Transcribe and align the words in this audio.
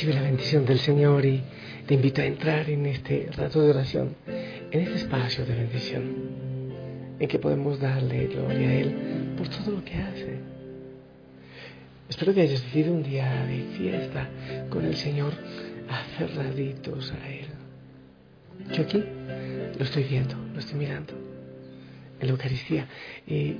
recibe 0.00 0.14
la 0.14 0.22
bendición 0.22 0.64
del 0.64 0.78
Señor 0.78 1.26
y 1.26 1.42
te 1.86 1.92
invito 1.92 2.22
a 2.22 2.24
entrar 2.24 2.70
en 2.70 2.86
este 2.86 3.28
rato 3.36 3.60
de 3.60 3.68
oración, 3.68 4.16
en 4.26 4.80
este 4.80 4.94
espacio 4.94 5.44
de 5.44 5.54
bendición, 5.54 6.04
en 7.18 7.28
que 7.28 7.38
podemos 7.38 7.78
darle 7.78 8.28
gloria 8.28 8.68
a 8.70 8.74
Él 8.76 8.94
por 9.36 9.46
todo 9.48 9.72
lo 9.72 9.84
que 9.84 9.96
hace. 9.96 10.38
Espero 12.08 12.32
que 12.32 12.40
hayas 12.40 12.64
vivido 12.72 12.94
un 12.94 13.02
día 13.02 13.44
de 13.44 13.76
fiesta 13.76 14.26
con 14.70 14.86
el 14.86 14.96
Señor, 14.96 15.34
aferraditos 15.86 17.12
a 17.12 17.28
Él. 17.28 17.48
Yo 18.72 18.84
aquí 18.84 19.04
lo 19.78 19.84
estoy 19.84 20.04
viendo, 20.04 20.34
lo 20.54 20.60
estoy 20.60 20.78
mirando 20.78 21.12
en 22.18 22.26
la 22.26 22.32
Eucaristía 22.32 22.86
y, 23.26 23.56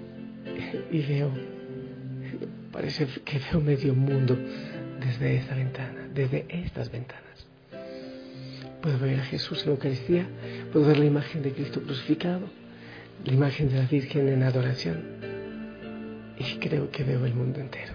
y 0.90 1.02
veo, 1.06 1.30
parece 2.72 3.06
que 3.26 3.38
veo 3.52 3.60
medio 3.60 3.94
mundo 3.94 4.38
desde 5.00 5.36
esta 5.36 5.54
ventana, 5.54 5.99
desde 6.14 6.46
estas 6.48 6.90
ventanas. 6.90 7.46
Puedo 8.80 8.98
ver 8.98 9.20
a 9.20 9.24
Jesús 9.24 9.60
en 9.62 9.66
la 9.66 9.72
Eucaristía, 9.72 10.26
puedo 10.72 10.86
ver 10.86 10.98
la 10.98 11.04
imagen 11.04 11.42
de 11.42 11.52
Cristo 11.52 11.82
crucificado, 11.82 12.48
la 13.24 13.32
imagen 13.32 13.68
de 13.68 13.76
la 13.76 13.86
Virgen 13.86 14.28
en 14.28 14.42
adoración 14.42 15.02
y 16.38 16.44
creo 16.58 16.90
que 16.90 17.04
veo 17.04 17.24
el 17.26 17.34
mundo 17.34 17.60
entero. 17.60 17.92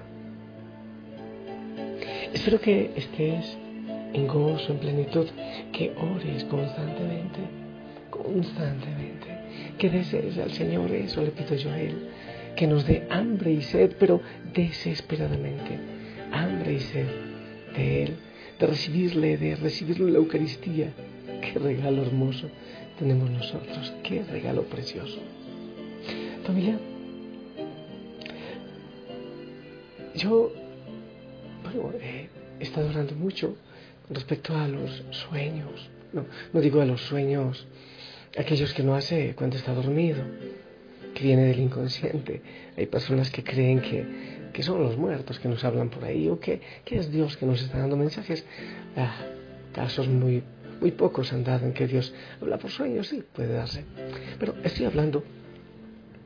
Espero 2.34 2.60
que 2.62 2.92
estés 2.96 3.58
en 4.14 4.28
gozo, 4.28 4.74
en 4.74 4.80
plenitud, 4.80 5.26
que 5.74 5.92
ores 5.98 6.44
constantemente, 6.44 7.40
constantemente, 8.12 9.28
que 9.80 9.90
desees 9.90 10.38
al 10.38 10.52
Señor, 10.52 10.92
eso 10.92 11.22
le 11.22 11.32
pido 11.32 11.56
yo 11.56 11.72
a 11.72 11.80
Él, 11.80 12.10
que 12.56 12.68
nos 12.68 12.86
dé 12.86 13.08
hambre 13.10 13.52
y 13.52 13.62
sed, 13.64 13.96
pero 14.00 14.22
desesperadamente, 14.54 15.80
hambre 16.32 16.74
y 16.74 16.80
sed 16.80 17.25
de 17.76 18.04
Él, 18.04 18.16
de 18.60 18.68
recibirle, 18.68 19.38
de 19.38 19.56
recibirlo 19.56 20.08
en 20.08 20.14
la 20.14 20.20
Eucaristía. 20.20 20.94
Qué 21.42 21.60
regalo 21.60 22.04
hermoso 22.04 22.50
tenemos 22.98 23.30
nosotros, 23.30 23.94
qué 24.04 24.24
regalo 24.24 24.64
precioso. 24.64 25.20
Familia, 26.46 26.80
yo, 30.16 30.52
bueno, 31.64 31.92
he 32.00 32.64
estado 32.64 32.90
orando 32.90 33.16
mucho 33.16 33.56
respecto 34.10 34.56
a 34.56 34.68
los 34.68 35.04
sueños. 35.12 35.90
No, 36.14 36.26
no 36.54 36.62
digo 36.62 36.82
a 36.82 36.86
los 36.86 37.02
sueños, 37.02 37.68
aquellos 38.38 38.74
que 38.74 38.84
no 38.84 38.96
hace 38.96 39.36
cuando 39.36 39.58
está 39.58 39.74
dormido, 39.74 40.24
que 41.16 41.24
viene 41.24 41.46
del 41.46 41.60
inconsciente. 41.60 42.42
Hay 42.78 42.86
personas 42.86 43.32
que 43.32 43.44
creen 43.44 43.82
que, 43.82 44.06
que 44.54 44.62
son 44.62 44.84
los 44.84 44.98
muertos 44.98 45.40
que 45.40 45.48
nos 45.48 45.64
hablan 45.64 45.90
por 45.90 46.04
ahí 46.04 46.30
o 46.30 46.40
que, 46.40 46.62
que 46.84 47.00
es 47.00 47.12
Dios 47.12 47.38
que 47.38 47.48
nos 47.48 47.62
está 47.64 47.80
dando 47.80 47.98
mensajes. 47.98 48.46
Ah, 48.96 49.16
casos 49.74 50.08
muy, 50.08 50.44
muy 50.80 50.92
pocos 50.92 51.34
han 51.34 51.44
dado 51.44 51.66
en 51.66 51.74
que 51.74 51.88
Dios 51.88 52.14
habla 52.42 52.58
por 52.58 52.70
sueños, 52.70 53.08
sí, 53.08 53.24
puede 53.34 53.54
darse. 53.54 53.86
Pero 54.40 54.54
estoy 54.64 54.86
hablando 54.86 55.24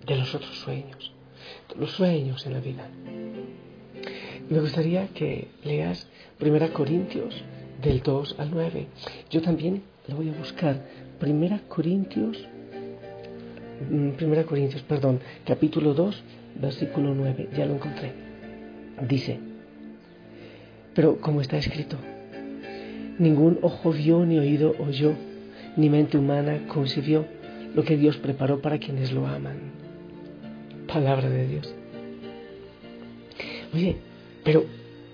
de 0.05 0.15
los 0.15 0.35
otros 0.35 0.57
sueños, 0.59 1.13
los 1.77 1.91
sueños 1.91 2.45
en 2.45 2.53
la 2.53 2.59
vida. 2.59 2.89
Me 4.49 4.59
gustaría 4.59 5.07
que 5.09 5.47
leas 5.63 6.07
1 6.41 6.73
Corintios 6.73 7.43
del 7.81 8.01
2 8.01 8.35
al 8.39 8.49
9. 8.51 8.87
Yo 9.29 9.41
también 9.41 9.83
lo 10.07 10.15
voy 10.15 10.29
a 10.29 10.33
buscar. 10.33 10.83
1 11.21 11.61
Corintios, 11.67 12.47
1 13.89 14.17
mm, 14.17 14.43
Corintios, 14.43 14.81
perdón, 14.83 15.19
capítulo 15.45 15.93
2, 15.93 16.23
versículo 16.61 17.13
9. 17.13 17.49
Ya 17.55 17.65
lo 17.65 17.75
encontré. 17.75 18.11
Dice, 19.07 19.39
pero 20.93 21.19
como 21.21 21.41
está 21.41 21.57
escrito, 21.57 21.97
ningún 23.17 23.59
ojo 23.61 23.91
vio, 23.91 24.25
ni 24.25 24.37
oído 24.37 24.75
oyó, 24.79 25.13
ni 25.77 25.89
mente 25.89 26.17
humana 26.17 26.67
concibió 26.67 27.25
lo 27.73 27.83
que 27.83 27.97
Dios 27.97 28.17
preparó 28.17 28.61
para 28.61 28.79
quienes 28.79 29.11
lo 29.11 29.25
aman. 29.25 29.57
Palabra 30.91 31.29
de 31.29 31.47
Dios. 31.47 31.75
Oye, 33.73 33.95
pero 34.43 34.65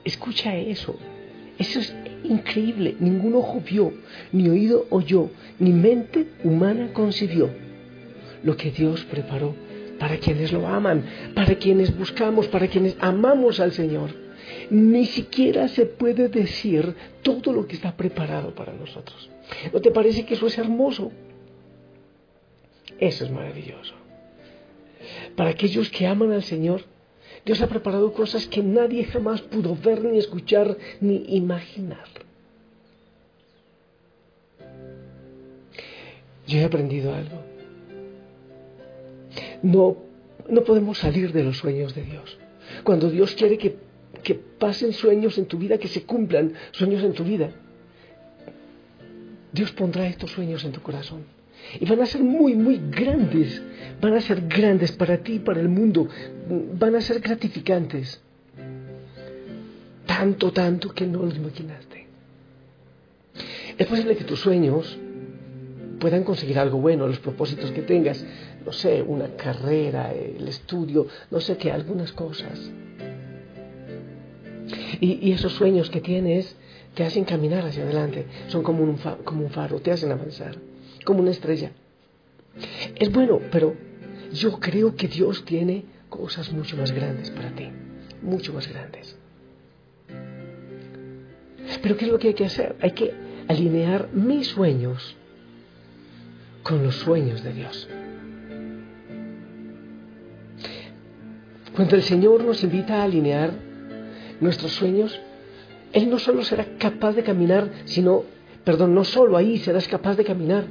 escucha 0.03 0.55
eso. 0.55 0.97
Eso 1.59 1.79
es 1.79 1.95
increíble. 2.23 2.95
Ningún 2.99 3.35
ojo 3.35 3.61
vio, 3.61 3.93
ni 4.31 4.49
oído 4.49 4.87
oyó, 4.89 5.29
ni 5.59 5.71
mente 5.71 6.27
humana 6.43 6.91
concibió 6.93 7.64
lo 8.45 8.55
que 8.55 8.71
Dios 8.71 9.03
preparó 9.05 9.53
para 9.99 10.17
quienes 10.17 10.53
lo 10.53 10.67
aman, 10.67 11.03
para 11.33 11.55
quienes 11.55 11.97
buscamos, 11.97 12.47
para 12.47 12.67
quienes 12.67 12.95
amamos 12.99 13.59
al 13.59 13.73
Señor. 13.73 14.11
Ni 14.69 15.05
siquiera 15.05 15.67
se 15.67 15.85
puede 15.85 16.29
decir 16.29 16.95
todo 17.23 17.51
lo 17.51 17.67
que 17.67 17.75
está 17.75 17.97
preparado 17.97 18.53
para 18.53 18.73
nosotros. 18.73 19.29
¿No 19.73 19.81
te 19.81 19.91
parece 19.91 20.25
que 20.25 20.35
eso 20.35 20.47
es 20.47 20.57
hermoso? 20.57 21.11
Eso 22.99 23.25
es 23.25 23.31
maravilloso. 23.31 23.95
Para 25.35 25.49
aquellos 25.49 25.89
que 25.89 26.05
aman 26.05 26.31
al 26.31 26.43
Señor, 26.43 26.83
Dios 27.45 27.61
ha 27.61 27.67
preparado 27.67 28.13
cosas 28.13 28.47
que 28.47 28.61
nadie 28.61 29.05
jamás 29.05 29.41
pudo 29.41 29.75
ver, 29.75 30.03
ni 30.03 30.17
escuchar, 30.17 30.77
ni 31.01 31.25
imaginar. 31.35 32.07
Yo 36.47 36.59
he 36.59 36.63
aprendido 36.63 37.13
algo. 37.13 37.54
No, 39.63 39.97
no 40.49 40.63
podemos 40.63 40.97
salir 40.97 41.31
de 41.31 41.43
los 41.43 41.57
sueños 41.57 41.95
de 41.95 42.03
Dios. 42.03 42.37
Cuando 42.83 43.09
Dios 43.09 43.33
quiere 43.35 43.57
que, 43.57 43.77
que 44.23 44.35
pasen 44.35 44.93
sueños 44.93 45.37
en 45.37 45.45
tu 45.45 45.57
vida, 45.57 45.77
que 45.77 45.87
se 45.87 46.03
cumplan 46.03 46.53
sueños 46.71 47.03
en 47.03 47.13
tu 47.13 47.23
vida, 47.23 47.51
Dios 49.51 49.71
pondrá 49.71 50.07
estos 50.07 50.31
sueños 50.31 50.63
en 50.65 50.71
tu 50.71 50.81
corazón. 50.81 51.23
Y 51.79 51.85
van 51.85 52.01
a 52.01 52.05
ser 52.05 52.23
muy, 52.23 52.55
muy 52.55 52.79
grandes. 52.89 53.61
Van 54.01 54.13
a 54.13 54.21
ser 54.21 54.41
grandes 54.47 54.91
para 54.91 55.17
ti 55.17 55.33
y 55.33 55.39
para 55.39 55.61
el 55.61 55.69
mundo. 55.69 56.07
Van 56.77 56.95
a 56.95 57.01
ser 57.01 57.19
gratificantes. 57.19 58.21
Tanto, 60.05 60.51
tanto 60.51 60.93
que 60.93 61.07
no 61.07 61.23
lo 61.23 61.33
imaginaste. 61.33 62.07
Es 63.77 63.87
posible 63.87 64.15
que 64.15 64.23
tus 64.23 64.39
sueños 64.39 64.97
puedan 66.05 66.23
conseguir 66.23 66.59
algo 66.59 66.77
bueno, 66.77 67.07
los 67.07 67.17
propósitos 67.17 67.71
que 67.71 67.81
tengas, 67.81 68.23
no 68.63 68.71
sé, 68.71 69.01
una 69.01 69.29
carrera, 69.35 70.13
el 70.13 70.47
estudio, 70.47 71.07
no 71.31 71.41
sé 71.41 71.57
qué, 71.57 71.71
algunas 71.71 72.11
cosas. 72.11 72.71
Y, 74.99 75.31
esos 75.31 75.53
sueños 75.53 75.89
que 75.89 76.01
tienes 76.01 76.55
te 76.93 77.03
hacen 77.03 77.23
caminar 77.23 77.65
hacia 77.65 77.81
adelante, 77.81 78.27
son 78.49 78.61
como 78.61 78.83
un, 78.83 78.97
como 79.23 79.45
un 79.45 79.49
faro, 79.49 79.79
te 79.79 79.91
hacen 79.91 80.11
avanzar 80.11 80.55
como 81.05 81.21
una 81.21 81.31
estrella. 81.31 81.71
Es 82.97 83.11
bueno, 83.11 83.39
pero 83.51 83.73
yo 84.31 84.59
creo 84.59 84.95
que 84.95 85.07
Dios 85.07 85.43
tiene 85.43 85.85
cosas 86.07 86.53
mucho 86.53 86.77
más 86.77 86.91
grandes 86.91 87.31
para 87.31 87.49
ti, 87.49 87.71
mucho 88.21 88.53
más 88.53 88.67
grandes. 88.67 89.17
Pero 91.81 91.97
¿qué 91.97 92.05
es 92.05 92.11
lo 92.11 92.19
que 92.19 92.27
hay 92.27 92.35
que 92.35 92.45
hacer? 92.45 92.75
Hay 92.79 92.91
que 92.91 93.11
alinear 93.47 94.09
mis 94.13 94.49
sueños 94.49 95.17
con 96.65 96.81
los 96.81 96.95
sueños 96.95 97.43
de 97.43 97.53
Dios. 97.53 97.87
Cuando 101.75 101.95
el 101.95 102.01
Señor 102.01 102.43
nos 102.43 102.63
invita 102.63 103.01
a 103.01 103.03
alinear 103.03 103.51
nuestros 104.39 104.71
sueños, 104.71 105.21
Él 105.93 106.09
no 106.09 106.17
solo 106.17 106.43
será 106.43 106.65
capaz 106.79 107.13
de 107.13 107.23
caminar, 107.23 107.69
sino, 107.85 108.23
perdón, 108.63 108.95
no 108.95 109.03
solo 109.03 109.37
ahí 109.37 109.59
serás 109.59 109.87
capaz 109.87 110.15
de 110.15 110.25
caminar, 110.25 110.65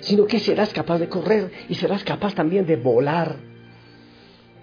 sino 0.00 0.26
que 0.26 0.40
serás 0.40 0.72
capaz 0.72 0.98
de 0.98 1.08
correr 1.08 1.52
y 1.68 1.76
serás 1.76 2.02
capaz 2.02 2.34
también 2.34 2.66
de 2.66 2.74
volar. 2.74 3.36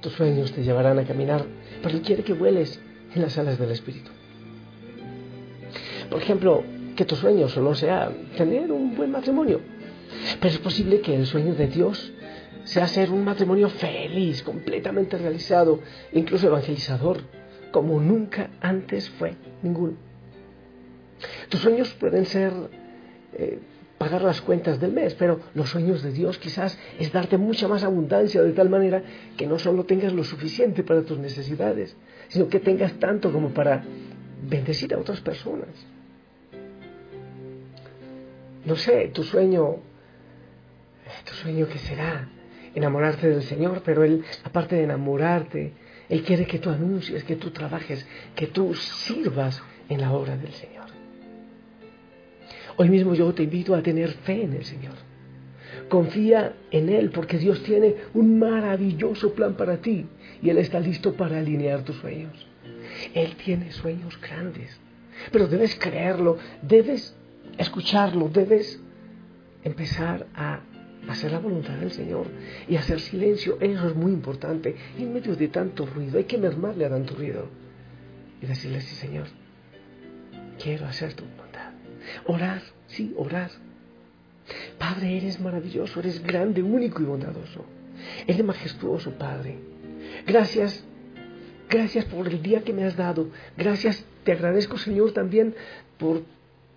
Tus 0.02 0.12
sueños 0.14 0.52
te 0.52 0.64
llevarán 0.64 1.00
a 1.00 1.06
caminar, 1.06 1.46
pero 1.82 1.96
Él 1.96 2.02
quiere 2.02 2.26
que 2.26 2.34
vueles 2.34 2.78
en 3.16 3.22
las 3.22 3.38
alas 3.38 3.58
del 3.58 3.72
Espíritu. 3.72 4.12
Por 6.10 6.22
ejemplo, 6.22 6.62
que 6.98 7.06
tu 7.06 7.16
sueño 7.16 7.48
solo 7.48 7.74
sea 7.74 8.12
tener 8.36 8.70
un 8.70 8.98
buen 8.98 9.12
matrimonio, 9.12 9.62
pero 10.40 10.54
es 10.54 10.60
posible 10.60 11.02
que 11.02 11.16
el 11.16 11.26
sueño 11.26 11.56
de 11.56 11.68
Dios 11.68 12.14
sea 12.64 12.88
ser 12.88 13.12
un 13.12 13.24
matrimonio 13.24 13.70
feliz, 13.70 14.44
completamente 14.44 15.18
realizado, 15.18 15.80
incluso 16.12 16.48
evangelizador, 16.48 17.22
como 17.72 18.00
nunca 18.00 18.50
antes 18.60 19.10
fue 19.12 19.36
ninguno. 19.64 19.94
Tus 21.50 21.62
sueños 21.62 21.94
pueden 21.94 22.26
ser 22.26 22.52
eh, 23.34 23.60
pagar 23.98 24.22
las 24.22 24.42
cuentas 24.42 24.80
del 24.80 24.92
mes, 24.92 25.16
pero 25.16 25.40
los 25.54 25.70
sueños 25.70 26.04
de 26.04 26.12
Dios 26.12 26.38
quizás 26.38 26.78
es 27.00 27.12
darte 27.12 27.38
mucha 27.38 27.68
más 27.68 27.84
abundancia 27.84 28.44
de 28.44 28.52
tal 28.52 28.70
manera 28.70 29.02
que 29.36 29.48
no 29.48 29.58
solo 29.58 29.86
tengas 29.86 30.14
lo 30.14 30.24
suficiente 30.24 30.84
para 30.84 31.02
tus 31.04 31.18
necesidades, 31.18 31.96
sino 32.28 32.48
que 32.48 32.60
tengas 32.60 32.94
tanto 33.00 33.32
como 33.32 33.50
para 33.50 33.84
bendecir 34.48 34.94
a 34.94 35.00
otras 35.00 35.22
personas. 35.22 35.70
No 38.66 38.76
sé, 38.76 39.10
tu 39.14 39.24
sueño, 39.24 39.78
tu 41.26 41.34
sueño 41.34 41.68
que 41.68 41.78
será 41.78 42.28
enamorarte 42.76 43.30
del 43.30 43.44
Señor, 43.44 43.82
pero 43.84 44.04
Él, 44.04 44.24
aparte 44.44 44.76
de 44.76 44.84
enamorarte, 44.84 45.74
Él 46.10 46.24
quiere 46.24 46.46
que 46.46 46.60
tú 46.60 46.70
anuncies, 46.70 47.24
que 47.24 47.36
tú 47.36 47.52
trabajes, 47.52 48.06
que 48.36 48.48
tú 48.48 48.74
sirvas 48.76 49.62
en 49.90 50.02
la 50.02 50.12
obra 50.12 50.38
del 50.38 50.54
Señor. 50.54 50.86
Hoy 52.78 52.90
mismo 52.90 53.16
yo 53.16 53.34
te 53.34 53.44
invito 53.44 53.74
a 53.74 53.82
tener 53.82 54.12
fe 54.12 54.44
en 54.44 54.54
el 54.54 54.64
Señor. 54.64 54.94
Confía 55.90 56.54
en 56.70 56.90
Él 56.90 57.10
porque 57.10 57.40
Dios 57.40 57.64
tiene 57.64 57.96
un 58.14 58.38
maravilloso 58.38 59.34
plan 59.34 59.56
para 59.56 59.78
ti 59.78 60.06
y 60.42 60.50
Él 60.50 60.60
está 60.60 60.80
listo 60.80 61.14
para 61.14 61.40
alinear 61.40 61.84
tus 61.84 61.96
sueños. 61.98 62.48
Él 63.14 63.36
tiene 63.44 63.72
sueños 63.72 64.20
grandes, 64.22 64.80
pero 65.32 65.48
debes 65.48 65.76
creerlo, 65.76 66.38
debes 66.62 67.16
escucharlo, 67.58 68.30
debes 68.30 68.80
empezar 69.64 70.28
a 70.36 70.60
hacer 71.08 71.32
la 71.32 71.40
voluntad 71.40 71.76
del 71.76 71.92
Señor 71.92 72.28
y 72.68 72.76
hacer 72.76 73.00
silencio. 73.00 73.58
Eso 73.60 73.88
es 73.88 73.96
muy 73.96 74.12
importante. 74.12 74.76
En 74.98 75.14
medio 75.14 75.36
de 75.36 75.48
tanto 75.48 75.86
ruido, 75.86 76.18
hay 76.18 76.26
que 76.26 76.38
mermarle 76.38 76.86
a 76.86 76.90
tanto 76.90 77.16
ruido 77.16 77.48
y 78.42 78.46
decirle, 78.46 78.82
sí, 78.82 78.96
Señor, 78.96 79.28
quiero 80.62 80.86
hacer 80.86 81.14
tu 81.14 81.24
voluntad. 81.26 81.72
Orar, 82.26 82.62
sí, 82.88 83.14
orar. 83.18 83.52
Padre, 84.78 85.18
eres 85.18 85.40
maravilloso, 85.40 86.00
eres 86.00 86.24
grande, 86.24 86.62
único 86.64 87.02
y 87.02 87.06
bondadoso. 87.06 87.66
Eres 88.26 88.44
majestuoso, 88.44 89.12
Padre. 89.12 89.58
Gracias, 90.26 90.84
gracias 91.70 92.06
por 92.06 92.28
el 92.28 92.42
día 92.42 92.64
que 92.64 92.74
me 92.74 92.84
has 92.84 92.96
dado. 92.96 93.30
Gracias, 93.58 94.06
te 94.24 94.32
agradezco, 94.32 94.78
Señor, 94.78 95.12
también 95.12 95.56
por 95.98 96.24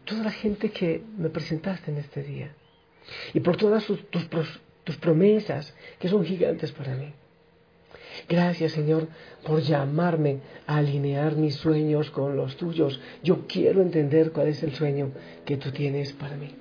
toda 0.04 0.24
la 0.24 0.32
gente 0.32 0.70
que 0.70 1.04
me 1.16 1.28
presentaste 1.28 1.90
en 1.92 1.98
este 1.98 2.22
día 2.22 2.54
y 3.34 3.40
por 3.40 3.56
todas 3.56 3.84
tus, 3.84 4.00
tus, 4.08 4.96
promesas 4.98 5.74
que 5.98 6.08
son 6.08 6.24
gigantes 6.24 6.72
para 6.72 6.94
mí. 6.94 7.12
Gracias 8.28 8.72
Señor 8.72 9.06
por 9.46 9.60
llamarme 9.60 10.40
a 10.66 10.78
alinear 10.78 11.36
mis 11.36 11.54
sueños 11.54 12.10
con 12.10 12.36
los 12.36 12.56
tuyos. 12.56 13.00
Yo 13.22 13.46
quiero 13.46 13.82
entender 13.82 14.32
cuál 14.32 14.48
es 14.48 14.62
el 14.62 14.74
sueño 14.74 15.12
que 15.44 15.56
tú 15.56 15.70
tienes 15.70 16.12
para 16.12 16.36
mí. 16.36 16.54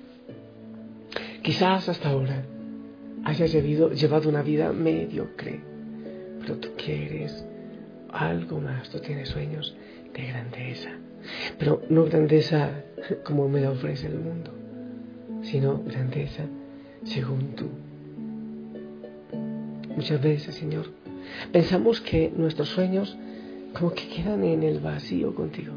Quizás 1.42 1.88
hasta 1.88 2.10
ahora 2.10 2.44
hayas 3.24 3.52
llevado, 3.52 3.92
llevado 3.92 4.28
una 4.28 4.42
vida 4.42 4.72
mediocre, 4.72 5.60
pero 6.40 6.56
tú 6.56 6.70
quieres 6.76 7.44
algo 8.12 8.60
más, 8.60 8.88
tú 8.90 8.98
tienes 9.00 9.28
sueños 9.28 9.74
de 10.14 10.26
grandeza, 10.26 10.90
pero 11.58 11.82
no 11.88 12.04
grandeza 12.04 12.82
como 13.24 13.48
me 13.48 13.60
la 13.60 13.70
ofrece 13.70 14.06
el 14.06 14.18
mundo, 14.18 14.52
sino 15.50 15.82
grandeza 15.84 16.44
según 17.04 17.54
tú. 17.56 17.66
Muchas 19.96 20.22
veces, 20.22 20.54
Señor, 20.54 20.86
pensamos 21.52 22.00
que 22.00 22.32
nuestros 22.34 22.68
sueños 22.68 23.16
como 23.74 23.92
que 23.92 24.08
quedan 24.08 24.44
en 24.44 24.62
el 24.62 24.80
vacío 24.80 25.34
contigo, 25.34 25.74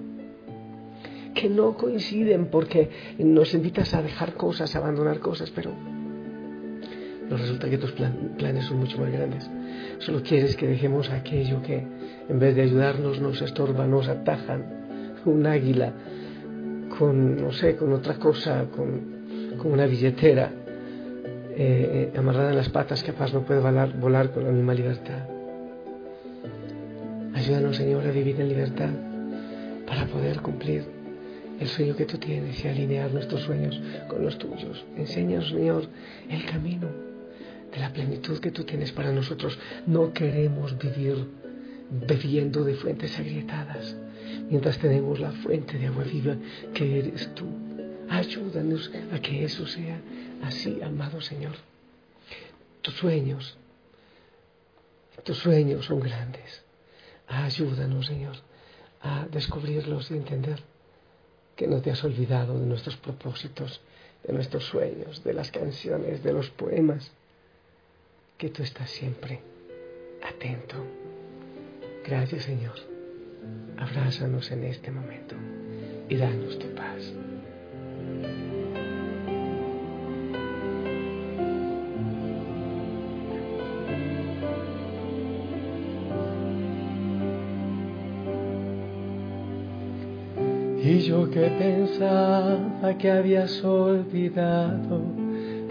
que 1.33 1.49
no 1.49 1.75
coinciden 1.75 2.47
porque 2.47 2.89
nos 3.17 3.53
invitas 3.53 3.93
a 3.93 4.01
dejar 4.01 4.33
cosas, 4.35 4.75
a 4.75 4.79
abandonar 4.79 5.19
cosas, 5.19 5.51
pero 5.51 5.71
nos 7.29 7.41
resulta 7.41 7.69
que 7.69 7.77
tus 7.77 7.93
planes 7.93 8.65
son 8.65 8.77
mucho 8.77 8.99
más 8.99 9.11
grandes. 9.11 9.49
Solo 9.99 10.21
quieres 10.21 10.55
que 10.55 10.67
dejemos 10.67 11.09
aquello 11.09 11.61
que 11.63 11.83
en 12.29 12.39
vez 12.39 12.55
de 12.55 12.61
ayudarnos 12.63 13.19
nos 13.19 13.41
estorba, 13.41 13.87
nos 13.87 14.07
atajan. 14.07 14.83
Un 15.25 15.47
águila 15.47 15.93
con, 16.97 17.37
no 17.37 17.51
sé, 17.53 17.75
con 17.75 17.93
otra 17.93 18.15
cosa, 18.15 18.65
con, 18.65 19.22
con 19.57 19.71
una 19.71 19.85
billetera 19.85 20.51
eh, 21.55 22.11
eh, 22.13 22.17
amarrada 22.17 22.49
en 22.49 22.55
las 22.55 22.69
patas, 22.69 23.03
capaz 23.03 23.33
no 23.33 23.41
puede 23.43 23.59
volar, 23.59 23.97
volar 23.97 24.31
con 24.31 24.43
la 24.43 24.51
misma 24.51 24.73
libertad. 24.73 25.27
Ayúdanos, 27.33 27.77
Señor, 27.77 28.05
a 28.05 28.11
vivir 28.11 28.39
en 28.39 28.49
libertad 28.49 28.89
para 29.85 30.05
poder 30.07 30.41
cumplir 30.41 30.83
el 31.59 31.67
sueño 31.67 31.95
que 31.95 32.05
tú 32.05 32.17
tienes 32.17 32.63
y 32.63 32.67
alinear 32.67 33.11
nuestros 33.11 33.41
sueños 33.41 33.79
con 34.07 34.23
los 34.23 34.37
tuyos. 34.37 34.83
Enséñanos, 34.97 35.49
Señor, 35.49 35.87
el 36.29 36.45
camino 36.45 36.87
de 37.71 37.79
la 37.79 37.91
plenitud 37.91 38.39
que 38.39 38.51
tú 38.51 38.63
tienes 38.63 38.91
para 38.91 39.11
nosotros. 39.11 39.57
No 39.85 40.13
queremos 40.13 40.77
vivir 40.77 41.25
bebiendo 42.07 42.63
de 42.63 42.75
fuentes 42.75 43.17
agrietadas, 43.19 43.95
mientras 44.49 44.77
tenemos 44.79 45.19
la 45.19 45.31
fuente 45.31 45.77
de 45.77 45.87
agua 45.87 46.03
viva 46.03 46.35
que 46.73 46.99
eres 46.99 47.29
tú. 47.35 47.45
Ayúdanos 48.09 48.91
a 49.11 49.19
que 49.19 49.43
eso 49.43 49.65
sea 49.67 49.99
así, 50.43 50.81
amado 50.81 51.21
Señor. 51.21 51.55
Tus 52.81 52.95
sueños, 52.95 53.57
tus 55.23 55.37
sueños 55.37 55.85
son 55.85 55.99
grandes. 55.99 56.63
Ayúdanos, 57.27 58.07
Señor, 58.07 58.35
a 59.01 59.25
descubrirlos 59.31 60.11
y 60.11 60.15
entender 60.15 60.61
que 61.55 61.67
no 61.67 61.81
te 61.81 61.91
has 61.91 62.03
olvidado 62.03 62.59
de 62.59 62.65
nuestros 62.65 62.97
propósitos, 62.97 63.81
de 64.25 64.33
nuestros 64.33 64.65
sueños, 64.65 65.23
de 65.23 65.33
las 65.33 65.51
canciones, 65.51 66.23
de 66.23 66.33
los 66.33 66.49
poemas, 66.49 67.11
que 68.37 68.49
tú 68.49 68.63
estás 68.63 68.89
siempre 68.89 69.41
atento. 70.23 70.75
Gracias, 72.05 72.43
Señor. 72.43 72.75
Abrázanos 73.77 74.51
en 74.51 74.63
este 74.65 74.91
momento 74.91 75.35
y 76.09 76.15
danos 76.15 76.59
tu 76.59 76.67
paz. 76.75 77.13
Y 90.85 90.99
yo 90.99 91.29
que 91.29 91.39
pensaba 91.39 92.97
que 92.97 93.09
habías 93.09 93.63
olvidado 93.63 94.99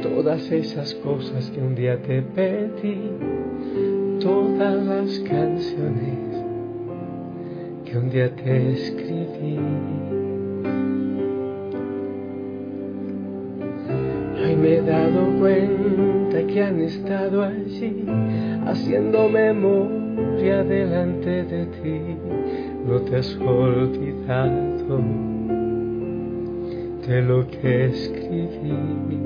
todas 0.02 0.50
esas 0.50 0.94
cosas 0.94 1.50
que 1.50 1.60
un 1.60 1.74
día 1.74 2.00
te 2.00 2.22
pedí, 2.22 3.10
todas 4.20 4.82
las 4.86 5.18
canciones 5.20 6.44
que 7.84 7.98
un 7.98 8.08
día 8.08 8.34
te 8.34 8.72
escribí. 8.72 10.01
Me 14.62 14.74
he 14.76 14.82
dado 14.82 15.40
cuenta 15.40 16.46
que 16.46 16.62
han 16.62 16.80
estado 16.80 17.42
allí 17.42 18.06
haciendo 18.64 19.28
memoria 19.28 20.62
delante 20.62 21.42
de 21.42 21.66
ti 21.66 22.00
no 22.86 23.00
te 23.00 23.16
has 23.16 23.36
olvidado 23.36 25.00
de 27.06 27.22
lo 27.22 27.46
que 27.48 27.86
escribí. 27.86 29.18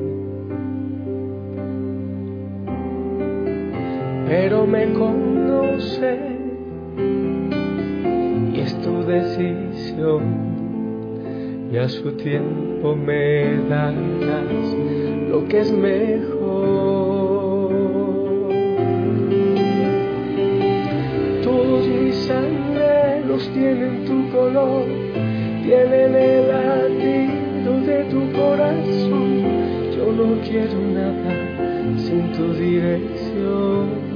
Pero 4.27 4.67
me 4.67 4.93
conoce 4.93 6.19
y 8.53 8.61
es 8.61 8.81
tu 8.81 9.05
decisión 9.05 10.23
y 11.73 11.77
a 11.77 11.89
su 11.89 12.13
tiempo 12.13 12.97
me 12.97 13.57
darás 13.69 15.06
lo 15.29 15.47
que 15.49 15.61
es 15.61 15.73
mejor. 15.73 16.37
tienen 23.53 24.05
tu 24.05 24.31
color, 24.31 24.85
tienen 25.63 26.15
el 26.15 26.49
latido 26.49 27.81
de 27.87 28.05
tu 28.05 28.33
corazón. 28.33 29.43
Yo 29.95 30.13
no 30.13 30.41
quiero 30.43 30.79
nada 30.95 31.99
sin 31.99 32.33
tu 32.33 32.53
dirección. 32.55 34.07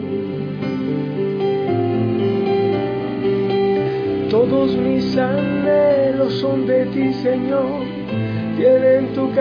Todos 4.31 4.77
mis 4.77 5.17
anhelos 5.17 6.35
son 6.35 6.67
de 6.67 6.87
ti, 6.87 7.13
Señor. 7.15 7.83
Tienen 8.57 9.09
tu 9.15 9.33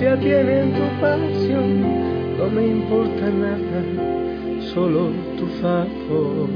cadencia, 0.00 0.18
tienen 0.18 0.72
tu 0.72 1.00
pasión. 1.00 2.38
No 2.38 2.48
me 2.48 2.66
importa 2.66 3.30
nada, 3.30 4.62
solo 4.72 5.10
tu 5.36 5.46
favor. 5.60 6.48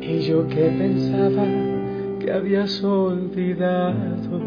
Y 0.00 0.20
yo 0.20 0.46
que 0.48 0.70
pensaba 0.70 1.44
que 2.20 2.32
habías 2.32 2.82
olvidado 2.82 4.40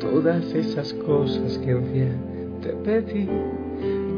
todas 0.00 0.54
esas 0.54 0.92
cosas 0.94 1.58
que 1.58 1.74
un 1.74 1.92
día 1.92 2.12
te 2.62 2.70
pedí, 2.84 3.28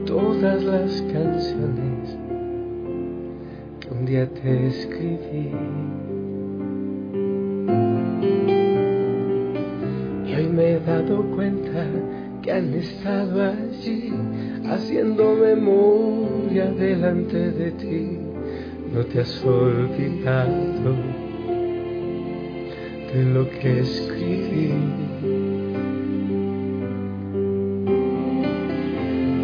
todas 0.07 0.63
las 0.63 1.03
canciones 1.03 2.19
que 3.81 3.89
un 3.91 4.07
día 4.07 4.29
te 4.29 4.67
escribí. 4.69 5.94
Dado 10.87 11.23
cuenta 11.35 11.87
que 12.43 12.53
han 12.53 12.75
estado 12.75 13.43
allí 13.43 14.13
haciendo 14.69 15.35
memoria 15.35 16.67
delante 16.73 17.51
de 17.53 17.71
ti 17.73 18.19
no 18.95 19.05
te 19.07 19.21
has 19.23 19.45
olvidado 19.45 20.95
de 23.13 23.25
lo 23.25 23.51
que 23.51 23.81
escribí. 23.81 24.73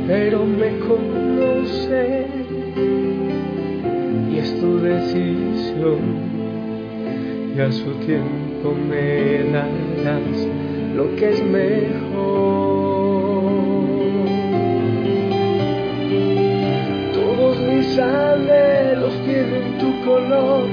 Pero 0.06 0.44
me 0.44 0.78
conoce 0.78 2.26
y 4.30 4.38
es 4.38 4.60
tu 4.60 4.78
decisión 4.78 5.98
y 7.56 7.60
a 7.60 7.72
su 7.72 7.90
tiempo 8.06 8.72
me 8.88 9.50
darás 9.50 10.59
lo 10.94 11.16
que 11.16 11.30
es 11.30 11.42
mejor. 11.42 12.50
los 19.00 19.12
tienen 19.24 19.78
tu 19.78 20.04
color, 20.04 20.64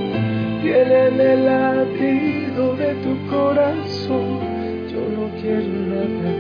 tienen 0.62 1.20
el 1.20 1.46
latido 1.46 2.76
de 2.76 2.94
tu 2.96 3.28
corazón. 3.28 4.40
Yo 4.88 5.02
no 5.16 5.30
quiero 5.42 5.68
nada 5.68 6.32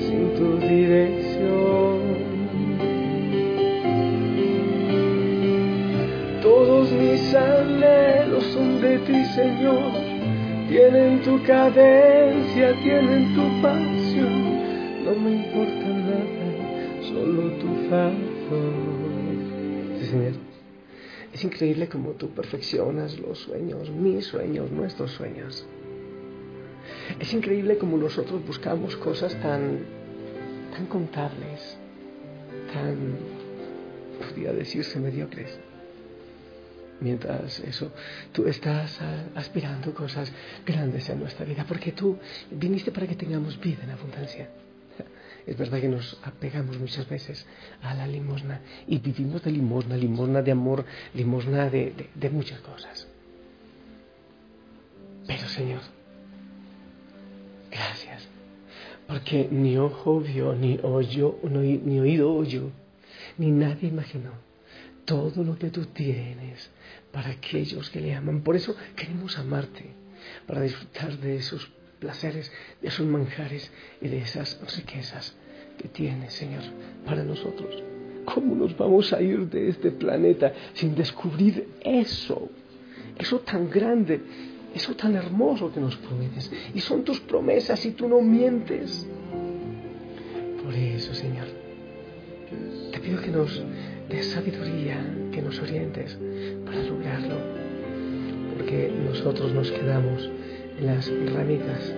sin 0.00 0.34
tu 0.34 0.56
dirección. 0.58 1.98
Todos 6.42 6.90
mis 6.92 7.34
anhelos 7.34 8.44
son 8.52 8.80
de 8.80 8.98
ti, 8.98 9.24
Señor. 9.34 9.97
Tienen 10.68 11.22
tu 11.22 11.42
cadencia, 11.44 12.74
tienen 12.82 13.34
tu 13.34 13.62
pasión. 13.62 15.04
No 15.04 15.14
me 15.14 15.30
importa 15.36 15.88
nada, 15.88 17.02
solo 17.02 17.52
tu 17.58 17.88
favor. 17.88 18.98
Señor. 20.10 20.48
Es 21.32 21.44
increíble 21.44 21.88
como 21.88 22.10
tú 22.12 22.28
perfeccionas 22.30 23.18
los 23.18 23.38
sueños, 23.38 23.90
mis 23.90 24.26
sueños, 24.26 24.70
nuestros 24.70 25.12
sueños. 25.12 25.66
Es 27.18 27.32
increíble 27.32 27.78
como 27.78 27.96
nosotros 27.96 28.46
buscamos 28.46 28.96
cosas 28.96 29.34
tan, 29.40 29.78
tan 30.74 30.86
contables, 30.86 31.78
tan, 32.72 33.16
podría 34.18 34.52
decirse, 34.52 35.00
mediocres. 35.00 35.58
Mientras 37.00 37.60
eso, 37.60 37.92
tú 38.32 38.46
estás 38.46 38.98
aspirando 39.36 39.94
cosas 39.94 40.32
grandes 40.66 41.08
en 41.08 41.20
nuestra 41.20 41.44
vida, 41.44 41.64
porque 41.66 41.92
tú 41.92 42.18
viniste 42.50 42.90
para 42.90 43.06
que 43.06 43.14
tengamos 43.14 43.60
vida 43.60 43.84
en 43.84 43.90
abundancia. 43.90 44.48
Es 45.46 45.56
verdad 45.56 45.80
que 45.80 45.88
nos 45.88 46.18
apegamos 46.24 46.78
muchas 46.78 47.08
veces 47.08 47.46
a 47.82 47.94
la 47.94 48.06
limosna 48.06 48.60
y 48.86 48.98
vivimos 48.98 49.42
de 49.44 49.52
limosna, 49.52 49.96
limosna 49.96 50.42
de 50.42 50.52
amor, 50.52 50.84
limosna 51.14 51.70
de, 51.70 52.30
muchas 52.32 52.60
cosas. 52.60 53.06
Pero 55.26 55.48
Señor, 55.48 55.80
gracias, 57.70 58.28
porque 59.06 59.48
ni 59.50 59.78
ojo 59.78 60.20
vio, 60.20 60.52
ni, 60.54 60.80
oyó, 60.82 61.38
ni 61.44 62.00
oído 62.00 62.34
oyó, 62.34 62.70
ni 63.38 63.52
nadie 63.52 63.88
imaginó 63.88 64.47
todo 65.08 65.42
lo 65.42 65.58
que 65.58 65.70
tú 65.70 65.86
tienes 65.86 66.70
para 67.10 67.30
aquellos 67.30 67.88
que 67.88 67.98
le 67.98 68.14
aman. 68.14 68.42
Por 68.42 68.56
eso 68.56 68.76
queremos 68.94 69.38
amarte, 69.38 69.86
para 70.46 70.60
disfrutar 70.60 71.16
de 71.18 71.36
esos 71.36 71.66
placeres, 71.98 72.52
de 72.82 72.88
esos 72.88 73.06
manjares 73.06 73.72
y 74.02 74.08
de 74.08 74.18
esas 74.18 74.60
riquezas 74.76 75.34
que 75.78 75.88
tienes, 75.88 76.34
Señor, 76.34 76.62
para 77.06 77.24
nosotros. 77.24 77.82
¿Cómo 78.26 78.54
nos 78.54 78.76
vamos 78.76 79.10
a 79.14 79.22
ir 79.22 79.48
de 79.48 79.70
este 79.70 79.90
planeta 79.92 80.52
sin 80.74 80.94
descubrir 80.94 81.66
eso? 81.80 82.50
Eso 83.16 83.38
tan 83.40 83.70
grande, 83.70 84.20
eso 84.74 84.94
tan 84.94 85.16
hermoso 85.16 85.72
que 85.72 85.80
nos 85.80 85.96
prometes. 85.96 86.52
Y 86.74 86.80
son 86.80 87.02
tus 87.02 87.18
promesas 87.20 87.82
y 87.86 87.92
tú 87.92 88.10
no 88.10 88.20
mientes. 88.20 89.06
Por 90.62 90.74
eso, 90.74 91.14
Señor, 91.14 91.46
te 92.92 93.00
pido 93.00 93.22
que 93.22 93.30
nos 93.30 93.62
des 94.08 94.26
sabiduría, 94.30 94.98
que 95.32 95.42
nos 95.42 95.60
orientes 95.60 96.18
para 96.64 96.82
lograrlo. 96.82 97.36
Porque 98.54 98.90
nosotros 99.06 99.52
nos 99.52 99.70
quedamos 99.70 100.30
en 100.78 100.86
las 100.86 101.10
ramitas, 101.32 101.94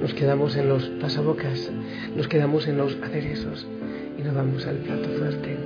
nos 0.00 0.14
quedamos 0.14 0.56
en 0.56 0.68
los 0.68 0.84
pasabocas, 1.00 1.70
nos 2.16 2.28
quedamos 2.28 2.66
en 2.66 2.78
los 2.78 2.96
aderezos 3.02 3.66
y 4.18 4.22
no 4.22 4.34
vamos 4.34 4.66
al 4.66 4.76
plato 4.76 5.08
fuerte. 5.18 5.56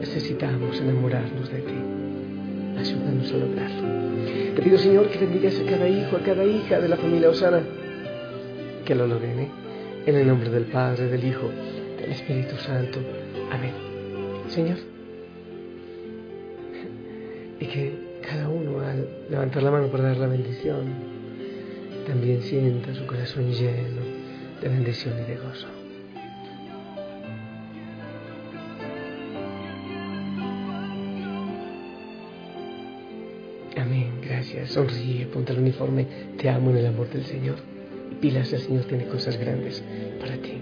Necesitamos 0.00 0.80
enamorarnos 0.80 1.50
de 1.50 1.58
ti. 1.58 1.74
Ayúdanos 2.78 3.32
a 3.32 3.36
lograrlo. 3.36 4.54
Te 4.54 4.62
pido, 4.62 4.78
Señor, 4.78 5.08
que 5.08 5.18
bendigas 5.18 5.58
a 5.58 5.70
cada 5.70 5.88
hijo, 5.88 6.16
a 6.16 6.20
cada 6.20 6.44
hija 6.44 6.80
de 6.80 6.88
la 6.88 6.96
familia 6.96 7.30
Osana, 7.30 7.62
que 8.84 8.94
lo 8.94 9.06
logren, 9.06 9.38
¿eh? 9.38 9.48
En 10.06 10.16
el 10.16 10.26
nombre 10.26 10.50
del 10.50 10.64
Padre, 10.64 11.08
del 11.08 11.24
Hijo, 11.24 11.50
del 12.00 12.12
Espíritu 12.12 12.56
Santo. 12.56 12.98
Amén. 13.50 13.72
Señor, 14.48 14.78
y 17.60 17.66
que 17.66 17.92
cada 18.22 18.48
uno 18.48 18.80
al 18.80 19.08
levantar 19.30 19.62
la 19.62 19.70
mano 19.70 19.88
para 19.88 20.04
dar 20.04 20.16
la 20.16 20.26
bendición, 20.26 20.86
también 22.06 22.42
sienta 22.42 22.94
su 22.94 23.06
corazón 23.06 23.52
lleno 23.52 24.02
de 24.60 24.68
bendición 24.68 25.14
y 25.18 25.30
de 25.30 25.36
gozo. 25.36 25.66
Amén, 33.76 34.20
gracias. 34.22 34.70
Sonríe, 34.70 35.26
ponte 35.26 35.52
el 35.52 35.60
uniforme. 35.60 36.06
Te 36.36 36.48
amo 36.48 36.70
en 36.70 36.78
el 36.78 36.86
amor 36.86 37.08
del 37.10 37.24
Señor. 37.24 37.56
Y 38.10 38.14
pilas, 38.16 38.52
el 38.52 38.60
Señor 38.60 38.84
tiene 38.84 39.06
cosas 39.06 39.36
grandes 39.36 39.82
para 40.20 40.36
ti. 40.36 40.60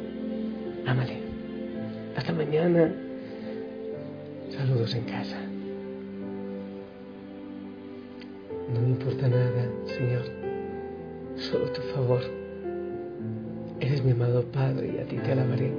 Ámale. 0.84 1.18
Hasta 2.16 2.32
mañana. 2.32 2.94
Saludos 4.50 4.94
en 4.94 5.04
casa. 5.04 5.45
Nada, 9.22 9.70
Señor 9.86 10.46
solo 11.38 11.70
tu 11.72 11.82
favor. 11.94 12.22
Eres 13.80 14.02
mi 14.04 14.12
amado 14.12 14.42
Padre 14.52 14.94
y 14.96 14.98
a 14.98 15.06
ti 15.06 15.16
te 15.16 15.32
alabaré 15.32 15.70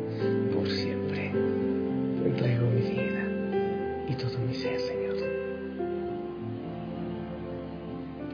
por 0.53 0.69
siempre. 0.69 1.31
Te 1.31 2.29
entrego 2.29 2.67
mi 2.69 2.81
vida 2.81 4.07
y 4.07 4.13
todo 4.13 4.37
mi 4.39 4.53
ser, 4.53 4.79
Señor. 4.79 5.15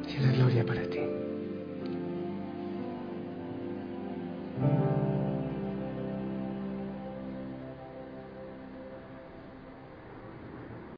Y 0.07 0.21
la 0.21 0.31
gloria 0.33 0.65
para 0.65 0.83
ti. 0.83 0.99